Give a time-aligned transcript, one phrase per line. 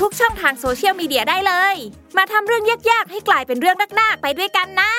[0.00, 1.76] ทุกช่องทางโซเชียลมีเดียได้เลย
[2.16, 4.92] มาทำเรื่องยากๆ ให้กลายเป็นเรื่องนากๆไปด้วยกันนะ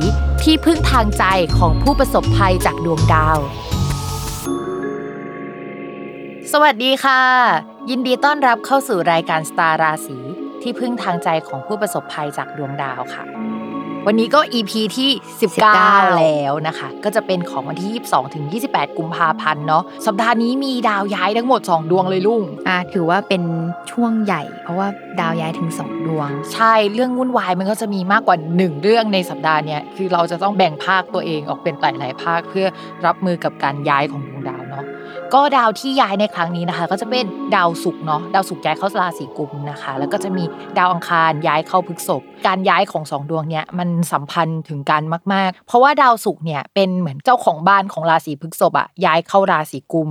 [0.44, 1.24] ที่พึ่งทางใจ
[1.58, 3.40] ของผู้ประสบภัยจากดวงดาว
[6.52, 7.22] สวัสดีค่ะ
[7.90, 10.20] ยินดีต้อนรับเข้าสู่รายการสตาร์ราศี
[10.64, 13.26] ที่พึ่งทางใจของผู้ประสบภัยจากดวงดาวค่ะ
[14.08, 15.10] วันนี้ก็ EP ที่
[15.64, 23.44] 19 แล้วนะคะ ก็จะเป็นของวันที่ 22 ถึง 28 กุมภาพันธ์เนาะสัปดาห์นี้มีดาวย้ายทั้งหมด 2 ดวงเลยลุงอ่าถือว่าเป็น
[23.92, 24.88] ช่วงใหญ่ เพราะว่า
[25.20, 32.68] ดาวย้ายถึงสองดวง ใช่เรื่องวุ่นวายมันก็จะมีมากกว่าหนึ่งเรื่องในสัปดาห์เนี้ยคือเราจะต้องแบ่งภาคตัวเองออกเป็นหลายๆภาคเพื่อ
[33.06, 34.71] รับมือกับการย้ายของดวงดาวเนาะ
[35.34, 40.44] ก็ดาวที่ย้ายในครั้งนี้นะคะ ก็จะเป็นดาวศุกร์เนาะดาวศุกร์ย้ายเข้าราศีกุมนะคะ แล้วก็จะมี
[40.78, 50.10] ดาวอังคารย้ายเข้าพฤษภการย้ายของสองดวงเนี้ยมันสัมพันธ์ถึงกันมาก ๆ เพราะว่าดาวศุกร์เนี่ยเป็นเหมือนเจ้าของบ้านของราศีพฤษภอะย้ายเข้าราศีกุม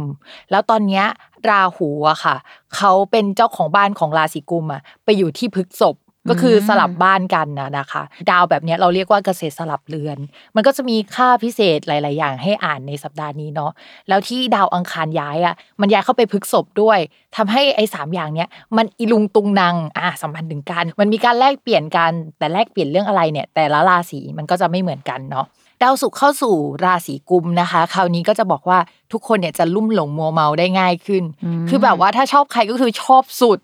[0.51, 1.05] แล้วตอนเนี้ย
[1.51, 2.37] ราหูอะค่ะ
[2.77, 5.97] เขาเป็นเจ้าของบ้านของราศีกุมอะไปอยู่ที่พฤษภ
[6.31, 10.19] ก็คือสลับบ้านกันนะนะคะ ดาวแบบเนี้ยเราเรียกว่าเกษตรสลับเรือน
[10.57, 13.73] มันก็จะมีค่าพิเศษหลาย ๆ อย่างให้อ่านในสัปดาห์นี้เนาะ
[14.09, 16.99] แล้วที่ดาวอังคารย้ายอะมันย้ายเข้าไปพฤษภด้วย
[17.37, 25.47] ทำให้ไอ้สามอย่างเนี้ยมันอีลุงตุงนางอะสัมพันธ์ถึงกัน มันมีการแลกเปลี่ยนกันแต่แลกเปลี่ยนเรื่องอะไรเนี่ย แต่ละราศีมันก็จะไม่เหมือนกันเนาะ
[25.83, 28.79] ดาวศุกร์เข้าสู่ราศีกุมนะคะ คราวนี้ก็จะบอกว่า
[29.13, 33.59] ทุกคนเนี่ยจะลุ่มหลงมัวเมาได้ง่ายขึ้นอืมคือแบบว่าถ้าชอบใครก็คือชอบสุด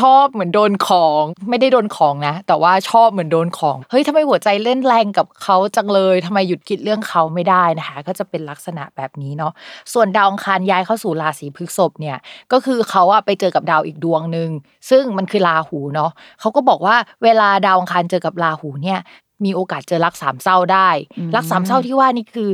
[0.00, 9.52] ชอบเหมือนโดนของ ไม่ได้โดนของนะ แต่ว่าชอบเหมือนโดนของ เฮ้ยทำไมหัวใจเล่นแรงกับเขาจังเลยทำไมหยุดคิดเรื่องเขาไม่ได้นะคะ ก็จะเป็นลักษณะแบบนี้เนาะ
[9.92, 12.16] ส่วนดาวอังคารย้ายเข้าสู่ราศีพฤษภเนี่ย
[12.52, 14.50] ก็คือเขาอะไปเจอกับดาวอีกดวงหนึ่ง
[14.90, 19.00] ซึ่งมันคือราหูเนาะเขาก็บอกว่าเวลาดาวอังคารเจอกับราหูเนี่ย
[19.44, 22.50] มีโอกาสเจอรักสามเศร้าได้อืมรักสามเศร้าที่ว่านี่คือ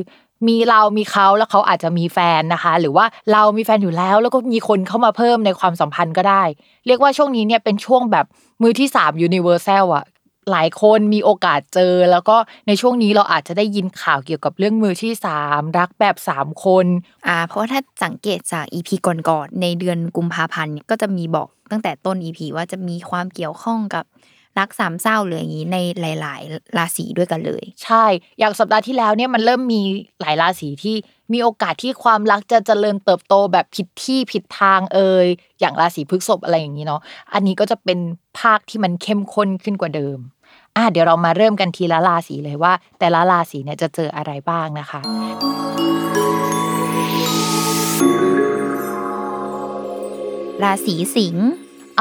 [0.48, 6.42] มีเรามีเขาแล้วเขาอาจจะมีแฟนนะคะ หรือว่าเรามีแฟนอยู่แล้ว แล้วก็มีคนเข้ามาเพิ่มในความสัมพันธ์ก็ได้
[6.86, 8.26] เรียกว่าช่วงนี้เนี่ยเป็นช่วงแบบ
[8.62, 10.04] มือที่สามยูนิเวอร์แซลอะ
[10.50, 12.36] หลายคนมีโอกาสเจอ แล้วก็
[12.66, 16.86] ในช่วงนี้เราอาจจะได้ยินข่าวเกี่ยวกับเรื่องมือที่สามรักแบบสามคน
[17.26, 24.04] อ่าเพราะว่าถ้าสังเกตจากอีพีก่อนๆในเดือนกุมภาพันธ์เนี่ยก็จะมีบอกตั้งแต่ต้นอีพีว่าจะมีความเกี่ยวข้องกับ
[24.58, 25.76] รักสามเศร้าหรืออย่างนี้ใน
[26.20, 28.04] หลาย ๆ ราศีด้วยกันเลย ใช่
[28.38, 29.82] อย่างสัปดาห์ที่แล้วเนี่ยมันเริ่มมี
[30.20, 30.96] หลายราศีที่
[31.32, 35.26] มีโอกาสที่ความรักจะเจริญเติบโตแบบผิดที่ผิดทางเอ่ย
[35.60, 37.00] อย่างราศีพฤษภอะไรอย่างนี้เนาะ
[37.32, 37.98] อันนี้ก็จะเป็น
[38.40, 40.18] ภาคที่มันเข้มข้นขึ้นกว่าเดิม
[40.76, 45.00] อะเดี๋ยวเรามาเริ่มกันทีละราศีเลยว่า แต่ละราศีเนี่ยจะเจออะไรบ้างนะคะ
[50.62, 51.46] ราศีสิงห์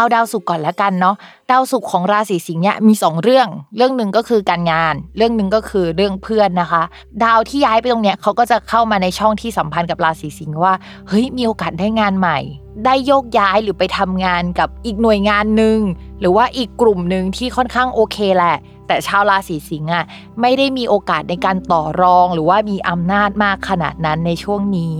[0.01, 1.15] เอาดาวศุกก่อนแล้วกันเนาะ
[1.51, 3.47] ดาวศุกของราศีสิงห์เนี่ยมีสองเรื่อง
[3.77, 6.83] เรื่องหนึ่งก็คือการงาน เรื่องหนึ่งก็คือเรื่องเพื่อนนะคะ
[7.23, 10.73] ดาวที่ย้ายไปตรงเนี้ยเขาก็จะเข้ามาในช่องที่สัมพันธ์กับราศีสิงห์ว่า
[11.07, 12.39] เฮ้ยมีโอกาสได้งานใหม่
[12.85, 15.79] ได้โยกย้ายหรือไปทำงานกับอีกหน่วยงานหนึ่ง
[16.19, 18.55] หรือว่าอีกกลุ่มหนึ่งที่ค่อนข้างโอเคแหละ
[18.87, 20.05] แต่ชาวราศีสิงห์อะ
[20.41, 24.93] ไม่ได้มีโอกาสในการต่อรอง หรือว่ามีอำนาจมากขนาดนั้นในช่วงนี้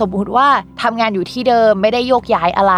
[0.00, 0.48] สมมุติว่า
[0.82, 2.74] ทำงานอยู่ที่เดิมไม่ได้โยกย้ายอะไร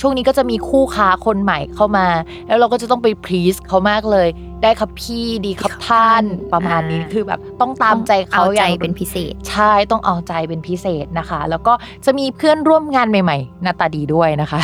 [0.00, 2.06] ช่วงนี้ก็จะมีคู่ค้าคนใหม่เข้ามา
[2.48, 4.28] แล้วเราก็จะต้องไปพรีสเขามากเลย
[4.62, 11.72] ได้ครับพี่ดีครับท่านประมาณนี้อ่าคือแบบต้องตามใจเขาเอาใจอย่างเป็นพิเศษ ใช่ต้องเอาใจเป็นพิเศษนะคะ แล้วก็
[12.04, 14.60] จะมีเพื่อนร่วมงานใหม่ๆหน้าตาดีด้วยนะคะ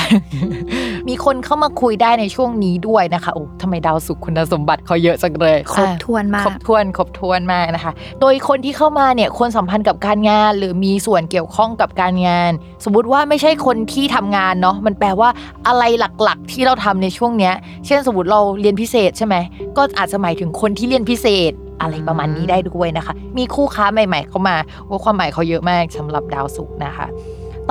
[1.08, 12.52] มีคนเข้ามาคุยได้ในช่วงนี้ด้วยนะคะโอ้ทำไมดาวสุขคุณสมบัติเขาเยอะจังเลยครบอะถ้วนมากครบถ้วนครบถ้วนมากนะคะ โดยคนที่เข้ามาเนี่ยควรสัมพันธ์กับการงาน หรือมีส่วนเกี่ยวข้องกับการงาน
[12.84, 15.28] สมมุติว่าไม่ใช่คนที่ทำงานเนาะมันแปลว่า
[15.68, 15.82] อะไร
[16.22, 17.54] หลักๆ ที่เราทำในช่วงเนี้ย
[17.86, 19.36] เช่นสมมติเราเรียนพิเศษใช่ไหม
[19.76, 24.56] ก็อาจจะหมายถึงคนที่เรียนพิเศษอะไรประมาณนี้ได้ด้วยนะคะ มีคู่ค้าใหม่ ๆ เข้ามา
[24.88, 27.06] ว่าความหมายเขาเยอะมากสำหรับดาวศุกร์นะคะ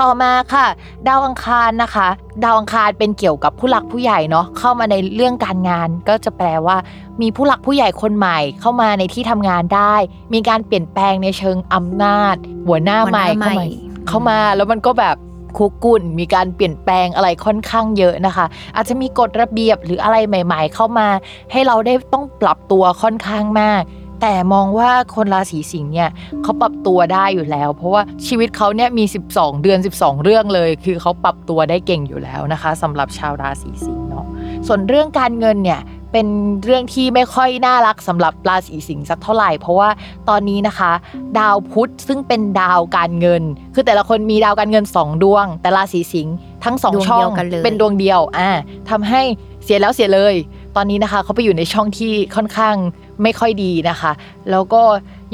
[0.02, 0.68] ต่อมาค่ะ
[1.08, 2.08] ดาวอังคารนะคะ
[2.44, 6.78] ดาวอังคารเป็นเกี่ยวกับผู้หลักผู้ใหญ่เนาะเข้ามาในเรื่องการงาน ก็จะแปลว่า
[7.22, 9.96] มีผู้หลักผู้ใหญ่คนใหม่ เข้ามาในที่ทำงานได้
[10.34, 12.36] มีการเปลี่ยนแปลงในเชิงอำนาจ
[12.68, 15.16] หัวหน้าใหม่หัวหน้าเข้าใหม่มาเข้ามาแล้วมันก็แบบ
[15.58, 18.46] คุกกุ่นมีการเปลี่ยนแปลงอะไรค่อนข้างเยอะนะคะ
[18.76, 21.08] อาจจะมีกฎระเบียบหรืออะไรใหม่ ๆ เข้ามา
[21.52, 23.82] ให้เราได้ต้องปรับตัวค่อนข้างมาก
[24.22, 26.10] แต่มองว่าคนราศีสิงห์เนี่ย
[26.44, 34.26] เขาปรับตัวได้อยู่แล้ว เพราะว่าชีวิตเขาเนี่ยมี 12 เดือน 12 เรื่องเลย คือเขาปรับตัวได้เก่งอยู่แล้วนะคะสำหรับชาวราศีสิงห์เนาะ
[34.68, 35.82] ส่วนเรื่องการเงินเนี่ย
[36.14, 36.28] เป็น
[36.64, 39.90] เรื่องที่ไม่ค่อยน่ารักสำหรับราศีสิงห์สักเท่าไหร่ เพราะว่า
[40.30, 40.92] ตอนนี้นะคะ
[41.40, 43.44] ดาวพุธซึ่งเป็นดาวการเงิน
[43.76, 48.50] คือแต่ละคนมีดาวการเงิน 2 ดวง แต่ราศีสิงห์ทั้งสองดวงช่อเดีงยวกันเลยเป็นดวงเดียวอ่า
[48.90, 49.22] ทำให้
[49.64, 50.36] เสียแล้วเสียเลย
[50.76, 52.76] ตอนนี้นะคะเขาไปอยู่ในช่องที่ค่อนข้าง
[53.24, 54.12] ไม่ค่อยดีนะคะ
[54.52, 54.82] แล้วก็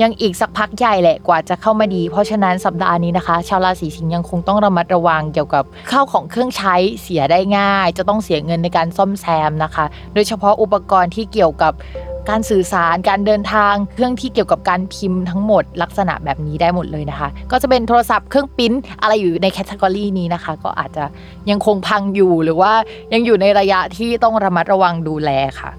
[0.01, 11.73] ยังอีกสักพักใหญ่แหละกว่าจะเข้ามาดี เพราะฉะนั้นสัปดาห์นี้นะคะ ชาวราศีสิงห์ยังคงต้องระมัดระวังเกี่ยวกับข้าวของเครื่องใช้เสียได้ง่าย จะต้องเสียเงินในการซ่อมแซมนะคะ โดยเฉพาะอุปกรณ์ที่เกี่ยวกับ
[12.29, 21.05] การสื่อสารการเดินทางเครื่องที่เกี่ยวกับการพิมพ์ทั้งหมดลักษณะแบบนี้ได้หมดเลยนะคะ ก็จะเป็นโทรศัพท์เครื่องปิ้นอะไรอยู่ใน category นี้นะคะ ก็อาจจะ
[21.49, 22.73] ยังคงพังอยู่หรือว่า
[23.13, 25.71] ยังอยู่ในระยะที่ต้องระมัดระวังดูแลค่ะ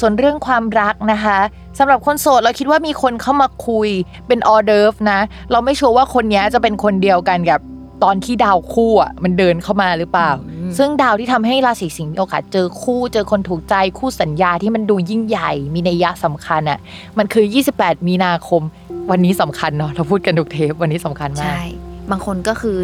[0.00, 1.38] ส่วนเรื่องความรักนะคะ
[1.78, 3.88] สำหรับคนโสดเราคิดว่ามีคนเข้ามาคุย
[4.28, 5.20] เป็นออเดิร์ฟนะ
[5.50, 7.60] เราไม่ชัวร์ว่าคนนี้จะเป็นคนเดียวกันกับ
[8.04, 16.78] ตอนที่ดาวคู่อะมันเดินเข้ามาหรือเปล่าอืมซึ่งดาวที่ทำให้ราศีสิงห์มีโอกาสเจอคู่เจอคนถูกใจคู่สัญญาที่มันดูยิ่งใหญ่มีนัยยะสำคัญอะ
[17.18, 17.44] มันคือ
[17.76, 18.62] 28 มีนาคม
[19.10, 21.62] วันนี้สำคัญเนาะเราพูดกันทุกเทปวันนี้สำคัญมากใช่
[22.10, 22.78] บางคนก็คือ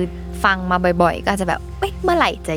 [0.44, 2.54] ฟังมาบ่อยๆ ก็อาจจะแบบเอ๊ะเมื่อไหร่จะ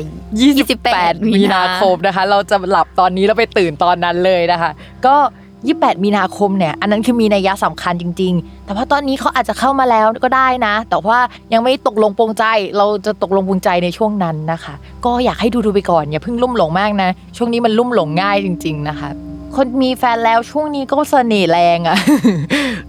[0.64, 4.70] 28 มีนาคมนะคะ เราจะหลับตอนนี้แล้วไปตื่นตอนนั้นเลยนะคะ
[5.06, 5.16] ก็
[5.64, 11.18] 28 มีนาคมเนี่ย อันนั้นคือมีนัยยะสำคัญจริง ๆ แต่ว่าตอนนี้เขาอาจจะเข้ามาแล้วก็ได้นะ แต่ว่า
[11.52, 12.44] ยังไม่ตกลงปรงใจ
[12.76, 14.74] เราจะตกลงปรงใจในช่วงนั้นนะคะ
[15.04, 19.10] ก็อยากให้ดูดูๆไปก่อนอย่าเพิ่งลุ่มหลงมากนะ ช่วงนี้มันลุ่มหลงง่ายจริง ๆ นะคะ
[19.56, 21.98] คนมีแฟนแล้วช่วงนี้ก็เสน่ห์แรงอะ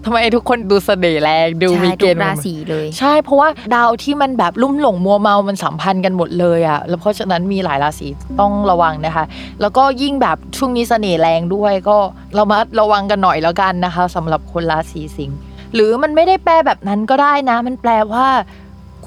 [0.04, 8.08] ทำไมทุกคนดูเสน่ห์แรงดูมีใช่เกทุณกฑ์ราศีเลย ใช่เพราะว่าดาวที่มันแบบลุ่มหลงมัวเมา มันสัมพันธ์กันหมดเลยอะแล้วเพราะฉะนั้นมีหลายราศี
[8.40, 9.26] ต้องระวังนะคะ
[9.62, 11.98] แล้วก็ยิ่งแบบช่วงนี้เสน่ห์แรงด้วยก็
[12.36, 15.38] เรามาระวังกันหน่อยแล้วกันนะคะสำหรับคนราศีสิงห์
[15.74, 18.28] หรือมันไม่ได้แปลแบบนั้นก็ได้นะ มันแปลว่า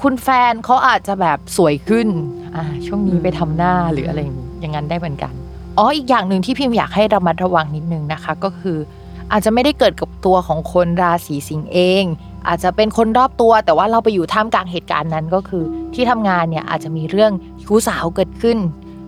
[0.01, 2.07] คุณแฟนเขาอาจจะแบบสวยขึ้น
[2.55, 5.33] อ่า ช่วงนี้ไปทำหน้าหรืออะไรอย่างนั้นได้เหมือนกัน
[5.81, 8.77] อ๋ออีกอย่างหนึ่งที่พิมพ์อยากให้ระมัดระวังนิดนึงนะคะ ก็คือ
[9.31, 12.03] อาจจะไม่ได้เกิดกับตัวของคนราศีสิงห์เอง
[12.47, 17.31] อาจจะเป็นคนรอบตัว แต่ว่าเราไปอยู่ท่ามกลางเหตุการณ์นั้นก็คือ ที่ทำงานเนี่ยอาจจะมีเรื่อง
[17.63, 18.57] ชู้สาวเกิดขึ้น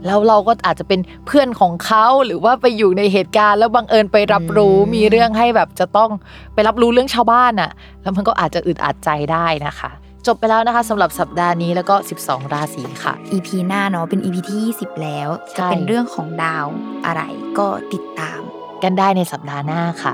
[0.06, 6.09] แล้วเราก็อาจจะเป็นเพื่อนของเขาหรือว่าไปอยู่ในเหตุการณ์แล้วบังเอิญไปรับรู้อืมมีเรื่องให้แบบจะต้อง
[6.53, 7.71] ไปรับรู้เรื่องชาวบ้านอะ
[8.01, 9.91] แล้วมันก็อาจจะอึดอัดใจได้นะคะ
[10.27, 16.65] จบไปแล้วนะคะสำหรับสัปดาห์นี้แล้วก็ 12 ราศีค่ะ EP หน้าเนาะเป็น EP ที่ 20 แล้วใช่จะเป็นเรื่องของดาว
[17.06, 17.21] อะไร
[17.57, 18.39] ก็ติดตาม
[18.83, 20.13] กันได้ในสัปดาห์หน้าค่ะ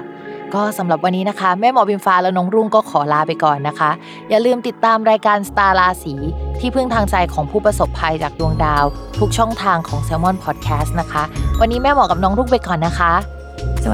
[0.54, 3.92] ก็สำหรับวันนี้นะคะ แม่หมอบิมฟ้าและน้องรุ่งก็ขอลาไปก่อนนะคะ
[4.30, 6.16] อย่าลืมติดตามรายการสตาร์ราศี
[6.60, 8.86] ที่พึ่งทางใจของผู้ประสบภัยจากดวงดาว
[9.20, 11.24] ทุกช่องทางของ s ซ l m o n Podcast นะคะ
[11.60, 13.14] วันนี้แม่หมอกับน้องรุ่งไปก่อนนะคะ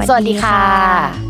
[0.08, 1.23] สวัสดีค่ะ